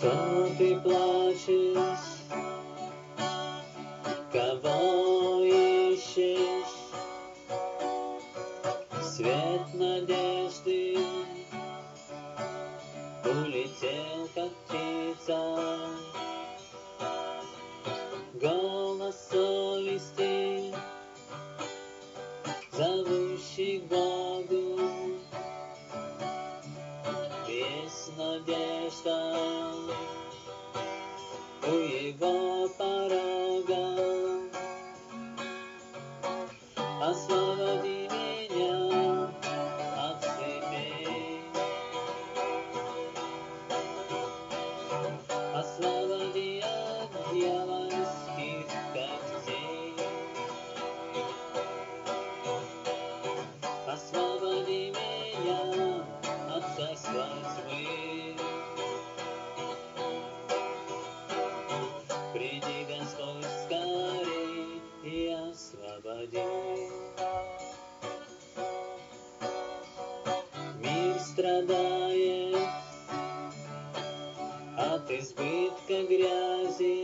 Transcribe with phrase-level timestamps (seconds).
[0.00, 1.98] Что ты плачешь?
[4.32, 6.74] Кого ищешь?
[9.02, 10.96] Свет надежды
[13.26, 15.99] улетел, как птица.
[47.32, 49.94] Дьявольских когтей.
[53.86, 56.04] Освободи меня
[56.54, 57.26] от царства.
[62.32, 66.44] Приди, Господь, скорей и освободи.
[70.78, 72.68] Мир страдает
[74.78, 76.99] от избытка грязи.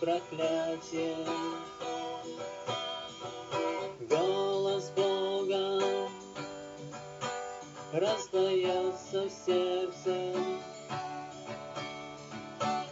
[0.00, 1.16] Проклятие.
[4.08, 6.08] Голос Бога
[7.92, 10.34] раздается в сердце.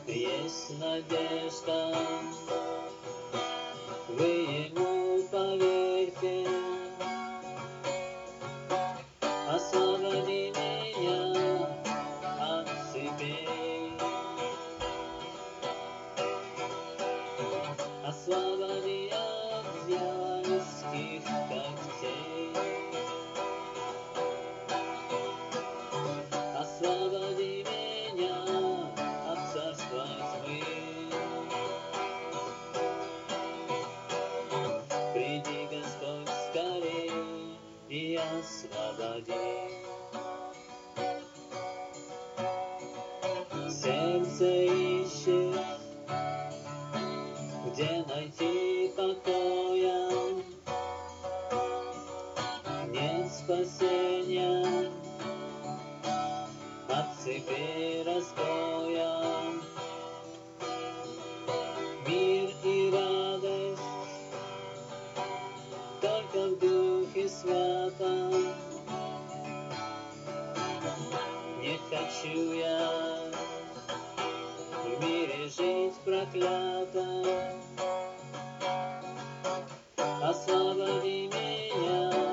[0.07, 1.95] Есть надежда,
[4.09, 4.88] вы ему
[18.09, 22.55] Освободи от дьявольских когтей.
[26.59, 27.67] Освободи
[28.15, 28.45] меня
[29.31, 30.07] от царства
[30.43, 30.63] тьмы.
[35.13, 37.13] Приди, Господь, скорей
[37.91, 39.69] и освободи.
[43.69, 44.88] Сердце ищет,
[57.29, 59.13] цепи разбоя.
[62.07, 63.83] Мир и радость
[66.01, 68.33] только в Духе Святом.
[71.61, 73.31] Не хочу я
[74.85, 77.27] в мире жить проклятом.
[80.23, 82.28] Освободи меня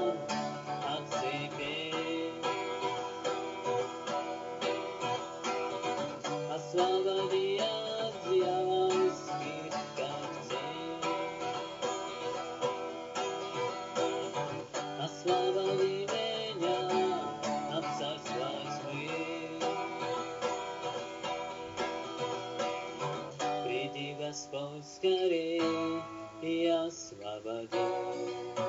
[26.88, 28.65] и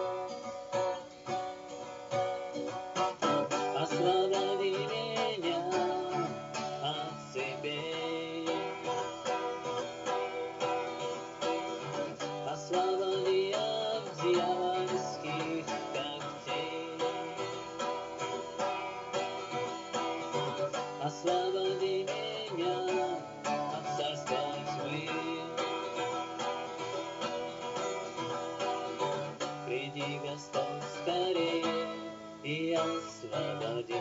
[32.46, 33.94] и освободи.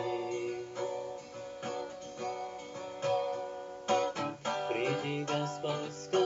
[4.69, 6.24] Приди, Господь, скорей.